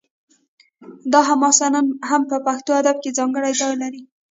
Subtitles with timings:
[1.13, 4.01] دا حماسه نن هم په پښتو ادب کې ځانګړی ځای لري